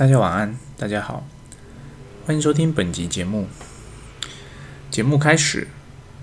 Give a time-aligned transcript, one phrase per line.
[0.00, 1.26] 大家晚安，大家好，
[2.24, 3.46] 欢迎收听本集节目。
[4.90, 5.68] 节目开始，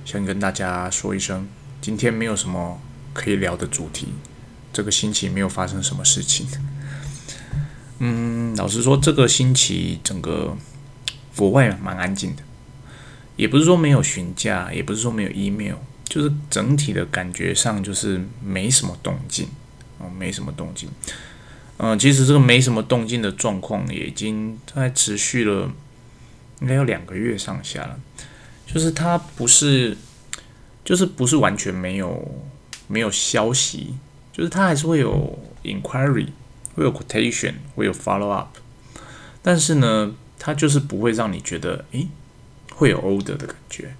[0.03, 1.47] 先跟大家说一声，
[1.79, 2.82] 今天没有什么
[3.13, 4.08] 可以聊的主题，
[4.74, 6.48] 这个星期没有发生什么事情。
[8.02, 10.57] 嗯，老实说，这个星期整个
[11.36, 12.41] 国外蛮安静的，
[13.36, 19.48] 也不是说没有询价，也不是说没有 email，就是整体的感觉上就是没什么动静
[20.00, 20.89] 哦，没什么动静。
[21.78, 25.71] 嗯，其实这个没什么动静的状况，也已经在持续了，
[26.61, 28.00] 应该有两个月上下了。
[28.65, 29.96] 就是它不是，
[30.84, 32.42] 就是不是完全没有
[32.88, 33.94] 没有消息，
[34.34, 36.28] 就是它还是会有 inquiry，
[36.75, 38.58] 会有 quotation，会有 follow up，
[39.42, 42.08] 但是呢，它就是不会让你觉得，诶，
[42.73, 43.94] 会有 order 的感觉。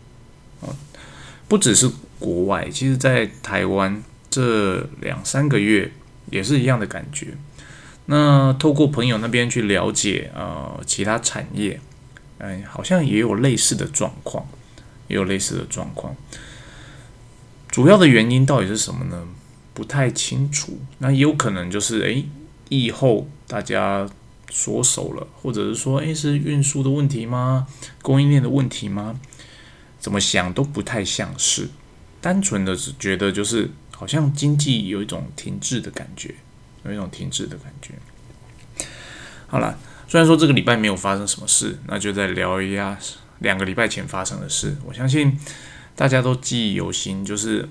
[1.48, 1.90] 不只是
[2.20, 5.90] 国外，其实在台湾这两三个月
[6.30, 7.38] 也是一样的感觉。
[8.08, 11.80] 那透过朋友那边去了解，呃，其他产业，
[12.40, 14.48] 嗯，好像也有类似的状况，
[15.08, 16.16] 也有类似的状况。
[17.70, 19.28] 主要的原因到底是什么呢？
[19.73, 20.80] 不太清楚。
[21.00, 22.26] 那也有可能就是，诶，
[22.70, 24.09] 疫后大家
[24.50, 27.68] 缩手了，或者是说，诶，是运输的问题吗？
[28.02, 29.20] 供应链的问题吗？
[30.00, 31.68] 怎么想都不太像是，
[32.22, 36.36] 单纯的只觉得就是好像经济有一种停滞的感觉。
[36.88, 37.94] 有一种停滞的感觉。
[39.48, 42.98] 好了，虽然说这个礼拜没有发生什么事，那就再聊一下
[43.40, 44.76] 两个礼拜前发生的事。
[44.86, 45.40] 我相信
[45.96, 47.70] 大家都记忆犹新，就是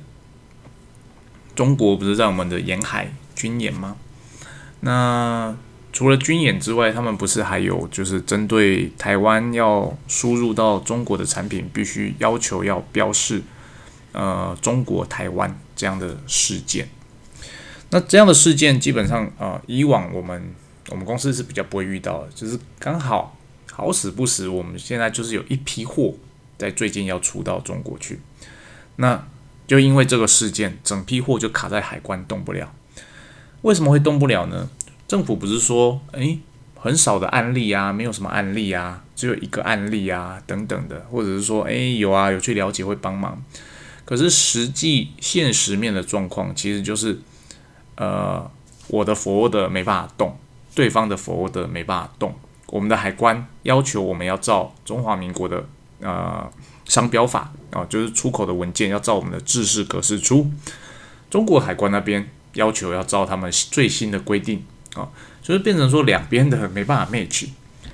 [1.54, 3.96] 中国不是在我们的沿海军演吗？
[4.80, 5.56] 那
[5.92, 13.42] 除了军演之外，他们不是还有就是针对台湾要输入到中国的产品，必须要求要标示
[14.12, 16.88] 呃中国台湾这样的事件。
[17.96, 20.54] 那这样的事件基本上啊，以往我们
[20.90, 23.34] 我们公司是比较不会遇到的，就是刚好
[23.72, 26.12] 好死不死，我们现在就是有一批货
[26.58, 28.20] 在最近要出到中国去，
[28.96, 29.26] 那
[29.66, 32.70] 就因为这个事件，整批货就卡在海关动不了。
[33.62, 34.68] 为什么会动不了呢？
[35.08, 36.38] 政府不是说诶
[36.74, 43.42] 很少的案例啊，没有什么案例啊，只有一个案例啊等等的，或者是说诶有啊有去了解会帮忙，
[44.04, 47.18] 可是实际现实面的状况其实就是。
[47.96, 48.50] 呃，
[48.88, 50.38] 我的 ford 没办法动，
[50.74, 52.34] 对方的 ford 没办法动。
[52.68, 55.64] 我们的海关要求我们要照中华民国的
[56.00, 56.50] 呃
[56.86, 60.50] 商标法啊，就是出口的文件要照我们的制式格式出。
[61.30, 64.64] 中国海关那边要求要照他们最新的规定
[64.94, 65.08] 啊，
[65.42, 67.48] 就是变成说两边的没办法 match。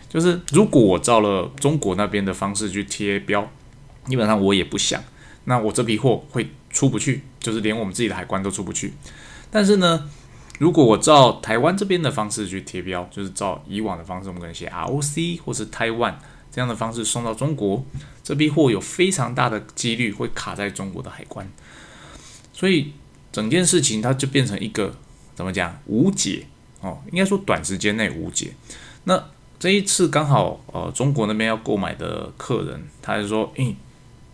[0.08, 3.50] 就是如果我照了中国那边的方式去贴标，
[4.06, 5.02] 基本上我也不想，
[5.44, 8.92] 那我这批货会出不去，就是连我们自己的海关都出不去。
[9.50, 10.08] 但是呢，
[10.58, 16.18] 如果我照台湾这边的方式去贴标，就是照以往的方式，我们可能写 ROC 或是台湾
[16.50, 17.84] 这样的方式送到中国，
[18.22, 21.50] 这批货有非常大的几率会卡在中国的海关，
[22.52, 22.92] 所以
[23.30, 24.94] 整件事情它就变成一个
[25.34, 26.46] 怎么讲无解
[26.80, 28.52] 哦，应该说短时间内无解。
[29.04, 29.22] 那
[29.58, 33.74] 这一次刚好呃中国那边要购买的客人，他就说，诶，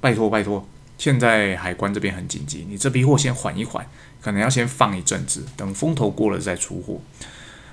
[0.01, 0.67] 拜托拜托，
[0.99, 3.87] 现在海关这边很紧急，你这批货先缓一缓。
[4.21, 7.01] 可能要先放一阵子，等风头过了再出货。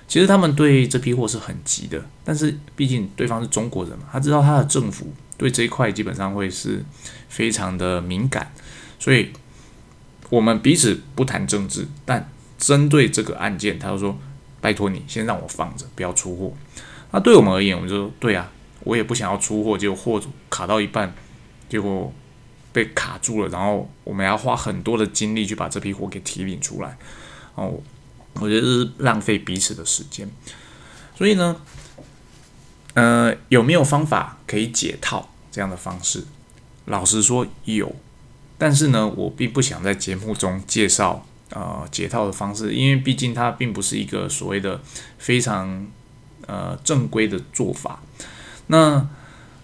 [0.07, 6.85] 其实他们对这批货是很急的，但是毕竟对方是中国人嘛，他知道他的政府对这一块基本上会是
[7.29, 8.53] 非常的敏感，
[8.99, 9.31] 所以
[10.29, 14.15] 我们彼此不谈政治，但针对这个案件，他就说
[14.61, 16.53] ：“拜托你先让我放着，不要出货。”
[17.09, 18.51] 那对我们而言，我们就说：“对啊，
[18.83, 20.21] 我也不想要出货，结果货
[20.51, 21.11] 卡到一半，
[21.67, 22.13] 结果。”
[22.75, 26.97] 被卡住了，然后我们要花很多的精力去把这批货给提领出来，
[27.55, 27.79] 哦，
[28.33, 30.29] 我觉得这是浪费彼此的时间。
[31.17, 31.55] 所以呢，
[32.95, 36.25] 呃，有没有方法可以解套这样的方式？
[36.83, 37.95] 老实说有，
[38.57, 44.81] 但是呢，我并不想在节目中介绍呃解套的方式，因为毕竟它并不是一个所谓的
[45.17, 45.87] 非常
[46.45, 48.01] 呃正规的做法。
[48.67, 49.07] 那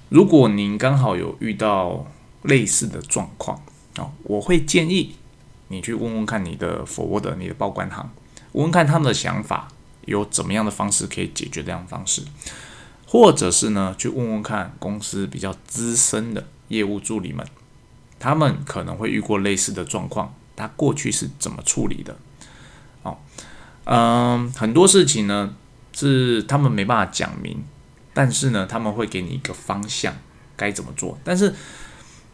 [0.08, 2.08] 如果您刚好有遇到，
[2.44, 3.62] 类似的状况
[3.98, 5.16] 啊，我会建议
[5.68, 8.10] 你去问问看你的 forward 你的报关行，
[8.54, 9.68] 问问看他们的想法，
[10.06, 12.24] 有怎么样的方式可以解决这样的方式，
[13.06, 17.46] 或者是呢，去问问看公司比较资深的业务助理们，
[18.20, 22.18] 他们可能会遇过类似的状况，他过去是怎么处理的？
[23.04, 23.18] 哦，
[23.86, 25.56] 嗯，很多事情呢
[25.94, 27.64] 是他们没办法讲明，
[28.14, 30.16] 但是呢，他们会给你一个方向
[30.58, 31.54] 该怎么做，但是。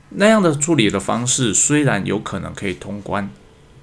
[0.09, 3.29] 那样的处理的方式虽然有可能可以通关，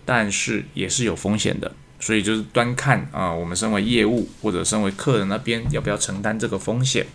[0.04, 1.72] 但是也是有风险的。
[2.00, 7.06] 所以就是端看啊，我们身为业务或者身为客人那边要不要承担这个风险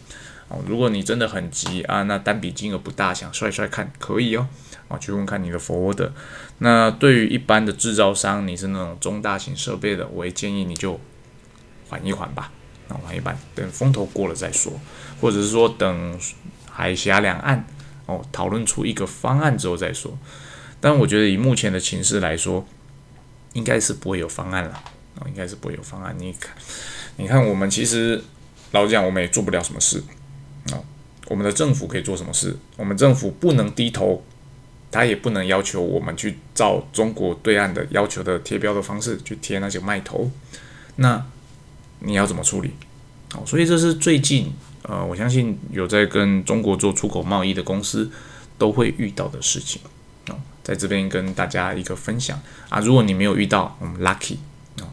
[0.47, 0.57] 哦。
[0.67, 4.47] 如果你真的很急啊，那单笔金额不大，想帅帅看可以哦，
[4.87, 6.09] 啊，去问看你的 forward。
[6.57, 10.99] 那对于一般的制造商，你是那种中大型设备的，我也建议你就
[11.89, 12.51] 缓一缓吧，
[12.87, 14.73] 啊，缓一缓，等风头过了再说，
[15.21, 16.19] 或者是说等
[16.71, 17.63] 海峡两岸
[18.09, 20.17] 哦讨论出一个方案之后再说。
[20.81, 22.65] 但我觉得以目前的情势来说，
[23.53, 24.71] 应该是不会有方案了
[25.19, 26.15] 啊，应该是不会有方案。
[26.17, 26.55] 你看，
[27.17, 28.23] 你看，我们其实
[28.71, 30.01] 老讲，我们也做不了什么事
[30.71, 30.79] 啊。
[31.27, 32.57] 我们的政府可以做什么事？
[32.77, 34.23] 我们政府不能低头，
[34.89, 40.31] 他也不能要求我们去照中国对岸的要求的贴标的方式去贴那些卖头。
[40.95, 41.23] 那
[41.99, 42.71] 你要怎么处理？
[43.35, 44.51] 哦，所以这是最近
[44.83, 48.09] 呃，我相信有在跟中国做出口贸易的公司
[48.57, 49.81] 都会遇到的事情
[50.27, 50.35] 啊。
[50.63, 52.39] 在这边跟大家一个分享
[52.69, 54.37] 啊，如果你没有遇到，我们 lucky
[54.79, 54.85] 啊，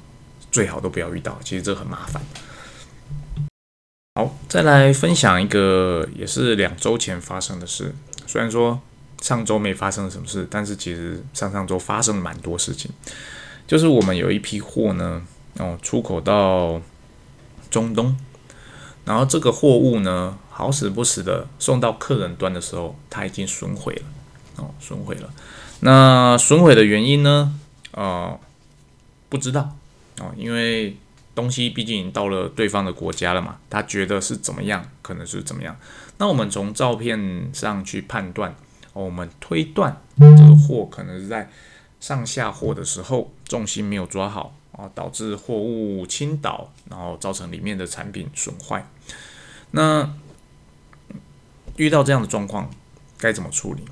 [0.50, 2.22] 最好都不要遇到，其实这很麻烦。
[4.14, 7.94] 好，再来分享一个也是两周前发生的事，
[8.26, 8.80] 虽然说
[9.20, 12.90] 上周没发生什么事，但是其实上上周发生了蛮多事情。
[13.66, 15.22] 就是我们有一批货呢，
[15.58, 16.80] 哦，出口到
[17.68, 18.16] 中东，
[19.06, 24.02] 然后这个货物呢，好死不死的送到客人端的时候，它已经损毁了，
[24.56, 25.32] 哦，损毁了。
[25.80, 27.58] 那损毁的原因呢？
[27.92, 28.38] 呃，
[29.28, 29.76] 不知道
[30.18, 30.96] 哦，因为
[31.34, 35.76] 东西毕竟到了对方的国家了嘛，他觉得是怎么样，可能是怎么样。
[36.18, 38.56] 那我们从照片上去判断，
[38.92, 41.48] 我们推断这个货可能是在
[42.00, 48.84] 上下货的时候重心没有抓好啊，导致货物倾倒，然后造成里面的产品损坏。
[49.76, 50.10] 那
[51.76, 52.70] 遇到这样的状况，
[53.18, 53.82] 该怎么处理？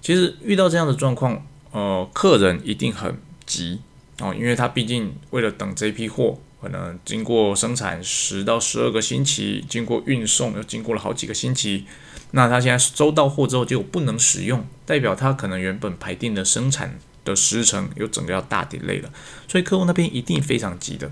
[0.00, 3.80] 其实遇到这样的状况，呃，客人一定很急
[4.20, 11.84] 哦，因为他毕竟为了等这批货，可能经过生产十到十二个星期，经过运送又经过了好几个星期，
[12.30, 19.10] 那他现在收到货之后就不能使用，代表他可能原本排定的生产的时程又整个要大 delay 了，
[19.48, 21.10] 所以客户那边一定非常急的。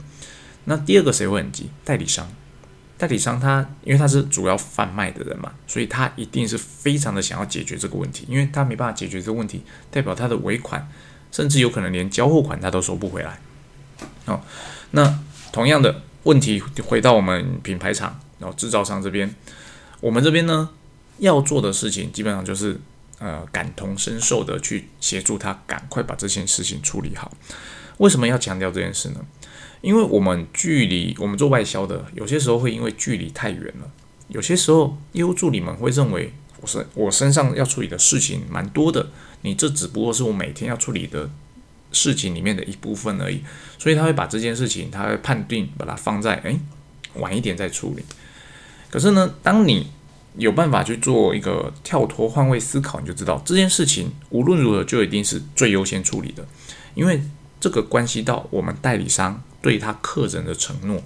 [0.66, 1.70] 那第二个谁会很急？
[1.84, 2.30] 代理商。
[2.98, 10.88] 代理商他因为他是主要贩卖的人嘛，所以他一定是非常的想要解决这个问题，因为他没办法解决这个问题，代表他的尾款
[11.30, 13.38] 甚至有可能连交货款他都收不回来。
[14.24, 14.40] 哦，
[14.92, 15.18] 那
[15.52, 19.34] 同样的问题回到我们品牌厂，然后制造商这边，
[20.00, 20.70] 我们这边呢
[21.18, 22.80] 要做的事情基本上就是
[23.18, 27.30] 呃感同身受的去协助他赶快把这件事情处理好。
[27.98, 29.20] 为什么要强调这件事呢？
[29.86, 33.88] 因为我们距离我们做外销的，有些时候会因为距离太远了，
[34.26, 39.10] 有些时候业务助理们会认为我是我身上要处理的事情蛮多的，
[39.42, 41.30] 你这只不过是我每天要处理的
[41.92, 43.40] 事情里面的一部分而已，
[43.78, 46.58] 所以他会把这件事情，他会判定把它放在诶
[47.14, 48.02] 晚一点再处理。
[48.90, 49.86] 可是呢，当你
[50.36, 56.44] 有办法去做一个跳脱换位思考，你就知道这件事情无论如何就一定是最优先处理的，
[56.96, 57.22] 因为
[57.60, 59.40] 这个关系到我们代理商。
[59.60, 61.02] 对他客人的承诺，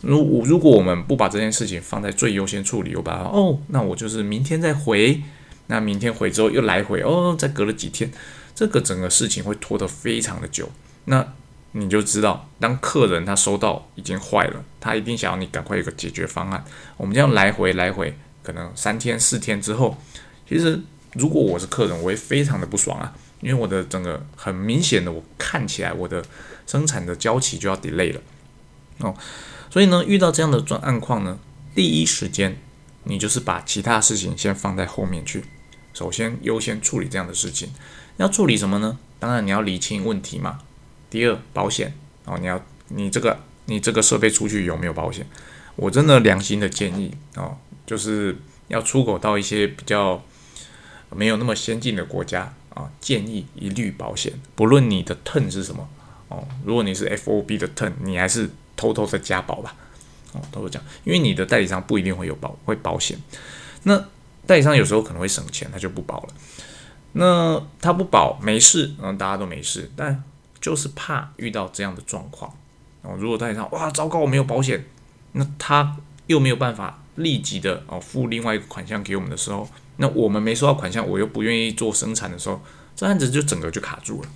[0.00, 5.22] 如如果我们不把这件事情放在最优先处理，我把它哦，那我就是明天再回，
[5.68, 8.10] 那明天回之后又来回哦，再隔了几天，
[8.54, 10.70] 这个整个事情会拖得非常的久。
[11.06, 11.26] 那
[11.72, 16.64] 你就知道，当客人他收到已经坏了，他一定想要你赶快有个解决方案。
[16.96, 19.96] 我们这样来回来回，可能三天四天之后，
[20.48, 20.80] 其实
[21.12, 23.14] 如果我是客人，我会非常的不爽啊，
[23.46, 26.24] 因为我的整个很明显的，我看起来我的。
[26.68, 28.20] 生产的交期就要 delay 了
[28.98, 29.14] 哦，
[29.70, 31.38] 所以呢，遇到这样的状案况呢，
[31.76, 32.58] 第一时间
[33.04, 35.44] 你就是把其他事情先放在后面去，
[35.94, 37.70] 首先优先处理这样的事情。
[38.16, 38.98] 要处理什么呢？
[39.20, 40.58] 当然你要理清问题嘛。
[41.08, 45.24] 第二，保险哦，你要你这个你这个设备出去有没有保险？
[45.76, 48.36] 我真的良心的建议哦，就是
[48.66, 50.20] 要出口到一些比较
[51.10, 55.88] 没有那么先进的国家啊，建议一律保险，不论你的 turn 是什么。
[56.28, 59.74] 哦，如果你是 FOB 的 turn，你还是偷偷的加保吧。
[60.32, 63.18] 哦，偷偷讲，因为你的代理商不一定会有保，会保险。
[63.84, 63.96] 那
[64.46, 66.28] 代理商有时候可能会省钱，他就不保了。
[67.12, 70.22] 那他不保没事，嗯，大家都没事，但
[70.60, 72.52] 就是怕遇到这样的状况。
[73.00, 74.84] 哦，如果代理商哇，糟糕，我没有保险，
[75.32, 79.66] 那他又没有办法立即的哦付另外一个款项给我们的时候，
[79.98, 82.60] 那我们没收到款项，我又不愿意做生产的时候，
[82.94, 84.28] 这案子就整个就卡住了。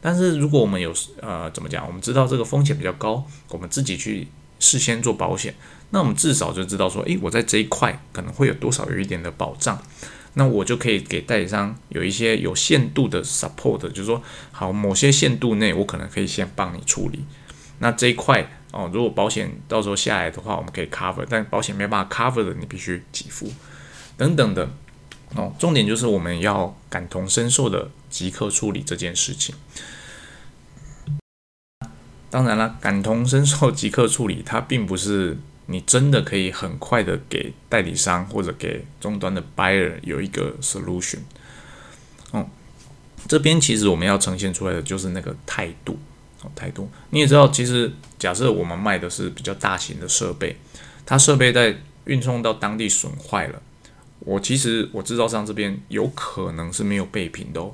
[0.00, 4.28] 但是如果我们有呃怎么讲，我们知道这个风险比较高，我们自己去
[4.60, 5.54] 事先做保险，
[5.90, 9.80] 那我们至少就知道说，诶，我在这一块可能会有多少有一点的保障，
[10.34, 17.24] 那我就可以给代理商有一些有限度的 support，就是说，好某些限度内我可能可以先帮你处理，
[17.80, 23.50] 那这一块哦，如果保险到时候下来的话，我们可以 cover，但保险没办法 cover 的，你必须给付
[24.16, 24.70] 等等的
[25.34, 25.52] 哦。
[25.58, 29.54] 重点就是我们要感同身受的即刻处理这件事情。
[32.30, 41.20] 当然了，感同身受即刻处理，它并不是你真的可以很快的给代理商或者给终端的 buyer 有一个 solution。
[42.32, 42.46] 哦，
[43.26, 45.98] 这边其实我们要呈现出来的就是那个态度。
[46.42, 50.56] 哦，态度你也知道，其实假设我们卖的是比较大型的设备，
[51.04, 53.60] 它设备在运送到当地损坏了，
[54.28, 57.72] 我其实我制造商这边有可能是没有备品的哦。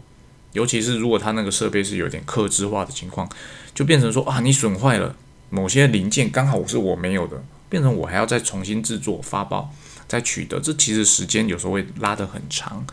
[0.52, 3.28] 尤其是如果它那个设备是有点克制化的情况，
[3.74, 5.16] 就变成说啊，你损坏了
[5.50, 9.74] 某些零件，刚好是我没有的，变成我还要再重新制作、发包、
[10.06, 12.86] 再取得，这其实时间有时候会拉得很长。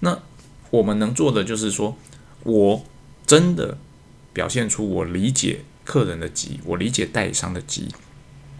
[0.00, 0.18] 那
[0.70, 1.96] 我们能做的就是说，
[2.42, 2.84] 我
[3.24, 3.78] 真的
[4.32, 7.86] 表现出我理解客人的急，我理解代理商的急，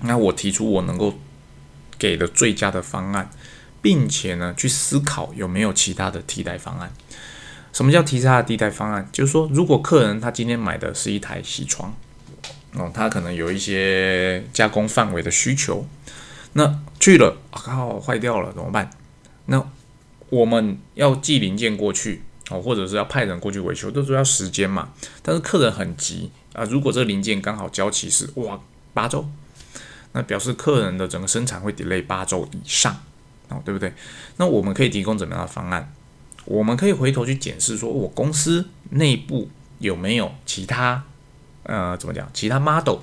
[0.03, 1.19] 那我提出我能够
[1.99, 3.29] 给的最佳的方案，
[3.87, 6.93] 并且呢，去思考有没有其他的替代方案。
[7.73, 9.09] 什么叫提差的替代方案？
[9.13, 11.95] 就是说，如果客人他今天买的是一台洗床，
[12.73, 15.87] 哦，他可能有一些加工范围的需求，
[16.55, 18.91] 那去了，靠，坏掉了怎么办？
[19.45, 19.65] 那
[20.31, 24.89] 我们要寄零件过去，哦，或者是要派人过去维修，都是要时间嘛。
[25.23, 28.59] 但是客人很急啊，如果这零件刚好交期是哇
[28.93, 29.29] 八周，
[30.11, 33.01] 那表示客人的整个生产会 delay 八周以上，
[33.49, 33.93] 哦，对不对？
[34.37, 35.93] 那我们可以提供怎么样的方案？
[36.45, 39.49] 我们可以回头去检视，说我公司内部
[39.79, 41.03] 有没有其他，
[41.65, 42.29] 呃，怎么讲？
[42.33, 42.99] 其他 model，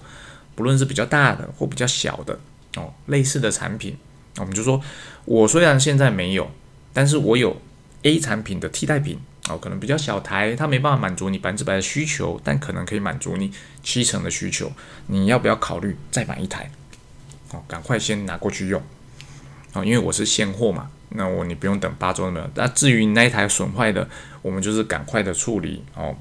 [0.56, 2.40] 不论是比较大的或比较小的
[2.76, 3.98] 哦，类似的产品，
[4.38, 4.82] 我们就说，
[5.26, 6.50] 我虽然现在没有，
[6.94, 7.62] 但是我有
[8.04, 9.20] A 产品的替代品
[9.50, 13.52] 哦，可能比较小台，它没办法满足你百分之百的需求，但可能可以满足你
[13.84, 14.72] 七成的需求。
[15.08, 16.72] 你要不要考虑再买一台？
[17.52, 18.82] 哦，赶快先拿过去用
[19.74, 20.90] 哦，因为我是现货嘛。
[21.16, 22.50] 那我你不用等八周没有。
[22.56, 24.10] 那至于那一台损坏的，
[24.42, 26.16] 我们就是赶快的处理哦，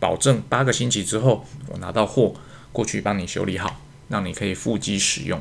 [0.00, 2.34] 保证八个星期之后我拿到货
[2.72, 5.40] 过去帮你修理好，让你可以复机使用。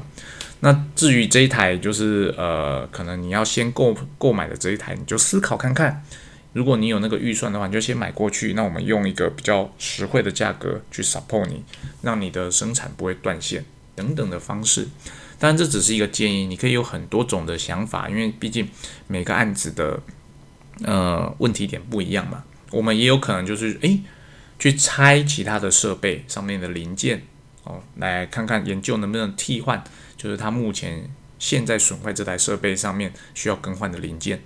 [0.59, 6.05] 那至于这一台就是呃，可能你要先购购买的这一台，你就思考看看，
[6.53, 8.53] 如果你有那个预算的话，你就先买过去。
[8.53, 11.63] 那我们用一个比较实惠的价格去 support 你，
[12.03, 13.65] 让你的生产不会断线
[13.95, 14.87] 等等的方式。
[15.43, 18.65] 当然，这只是一个建议，你可以有很多种的想法，因为毕竟
[19.07, 19.99] 每个案子的
[20.85, 22.45] 呃问题点不一样嘛。
[22.71, 23.99] 我们也有可能就是诶，
[24.57, 27.23] 去拆其他的设备上面的零件
[27.65, 29.83] 哦，来看看研究能不能替换，
[30.15, 34.41] 就是它目前现在损坏这台设备上面需要更换的零件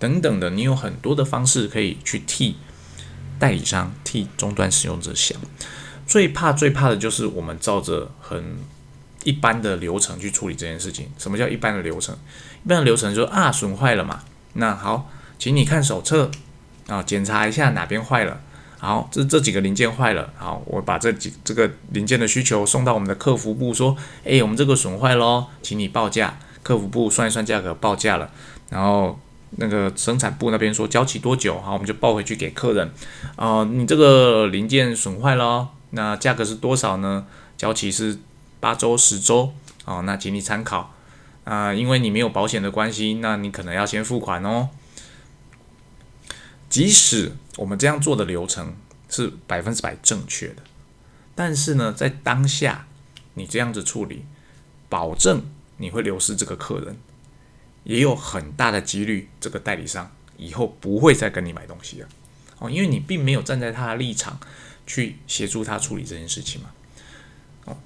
[0.00, 0.50] 等等的。
[0.50, 2.56] 你有很多的方式可以去替
[3.38, 5.38] 代理商、替终端使用者想。
[6.08, 8.58] 最怕、最怕的就是我们照着很。
[9.24, 11.08] 一般的流程去处理这件事情。
[11.18, 12.16] 什么叫一般的流程？
[12.64, 14.20] 一般的流程就是啊，损坏了嘛。
[14.54, 16.30] 那好，请你看手册
[16.88, 18.40] 啊，检查一下哪边坏了。
[18.78, 20.32] 好，这这几个零件坏了。
[20.36, 26.38] 好，我把这几这个零件的需求送到我们的客服部，说，哎，我们这个损坏喽，请你报价。
[26.62, 28.30] 客服部算一算价格，报价了。
[28.70, 29.18] 然后
[29.52, 31.60] 那个生产部那边说交期多久？
[31.60, 32.90] 好，我们就报回去给客人。
[33.36, 37.26] 啊，你这个零件损坏咯，那价格是多少呢？
[37.56, 38.18] 交期是。
[38.60, 39.52] 八周、十周，
[39.86, 40.94] 哦，那请你参考
[41.44, 44.68] 啊，因为你没有保险的关系，那你可能要先付款哦。
[46.68, 48.76] 即使我们这样做的流程
[49.08, 50.62] 是百分之百正确的，
[51.34, 52.86] 但是呢，在当下
[53.34, 54.24] 你这样子处理，
[54.88, 55.42] 保证
[55.78, 56.96] 你会流失这个客人，
[57.82, 62.08] 也有很大的几率这个代理商以后不会再跟你买东西了
[62.58, 64.38] 哦，因为你并没有站在他的立场
[64.86, 66.70] 去协助他处理这件事情嘛。
[67.64, 67.76] 哦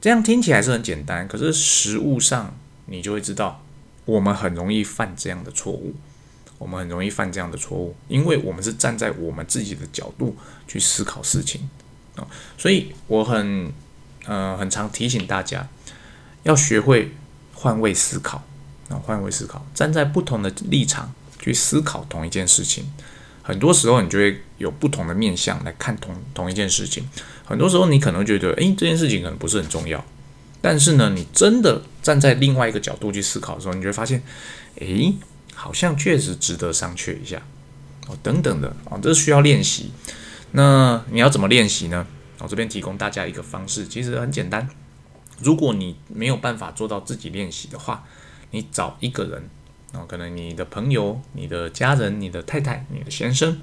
[0.00, 3.62] 这样听起来是很简单，可是实物上你就会知道，
[4.04, 5.94] 我们很容易犯这样的错误。
[6.58, 10.36] 我们很容易犯这样的错误，因为我们是站在我们自己的角度
[10.68, 11.70] 去思考事情
[12.16, 12.26] 啊。
[12.58, 13.72] 所以我很
[14.26, 15.66] 呃很常提醒大家，
[16.42, 17.14] 要学会
[17.54, 18.44] 换位思考
[18.90, 22.84] 啊，换位思考，站在不同的立场去思考同一件事情。
[23.50, 27.04] 很多时候，你就会有不同的面向来看同同一件事情。
[27.44, 30.04] 很多时候，你可能觉得，诶，这件事情可能不是很重要。
[30.62, 34.22] 但是呢，你真的站在另外一个角度去思考的时候，你就会发现，
[34.76, 35.12] 诶，
[35.52, 37.42] 好像确实值得商榷一下
[38.06, 39.90] 哦，等等的啊，这需要练习。
[40.52, 42.06] 那你要怎么练习呢？
[42.38, 44.68] 我这边提供大家一个方式，其实很简单。
[45.42, 48.04] 如果你没有办法做到自己练习的话，
[48.52, 49.50] 你找一个人。
[49.92, 53.60] 哦，可能你的朋友、你的家人、你的太太、你的先生，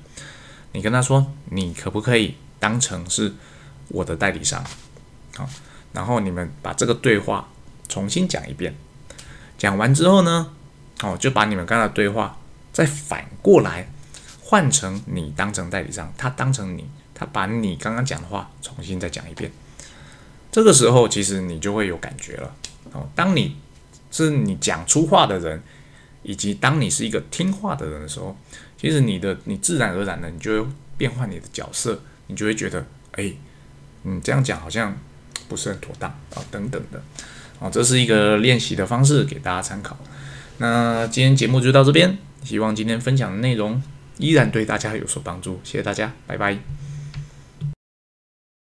[0.73, 3.33] 你跟他说，你可不可以当成是
[3.87, 4.63] 我的代理商？
[5.35, 5.47] 好，
[5.93, 7.47] 然后你们把这个对话
[7.87, 8.75] 重新讲一遍，
[9.57, 10.51] 讲完之后呢，
[11.01, 12.37] 哦，就把你们刚才对话
[12.73, 13.89] 再反过来
[14.43, 19.51] 换成你当成代理商，他当成你，他把你刚刚讲的话重新再讲一遍。
[20.51, 22.55] 这个时候其实你就会有感觉了
[22.91, 23.07] 哦。
[23.15, 23.57] 当你
[24.11, 25.61] 是你讲出话的人，
[26.23, 28.35] 以及当你是一个听话的人的时候，
[28.77, 33.31] 其实你的你自然而然的你就会变换你的角色，你就会觉得，哎，
[34.03, 34.97] 你这样讲好像
[35.47, 37.01] 不是很妥当啊，等等的。
[37.59, 39.97] 哦，这是一个练习的方式，给大家参考。
[40.59, 43.81] 那今天节目就到这边，希望今天分享的内容
[44.17, 46.86] 依然对大家有所帮助，谢谢大家，拜拜。